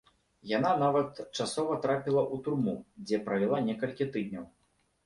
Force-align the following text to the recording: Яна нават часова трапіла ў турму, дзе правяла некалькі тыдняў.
Яна 0.51 0.71
нават 0.83 1.21
часова 1.37 1.77
трапіла 1.85 2.23
ў 2.33 2.45
турму, 2.49 2.75
дзе 3.05 3.25
правяла 3.31 3.65
некалькі 3.71 4.11
тыдняў. 4.19 4.53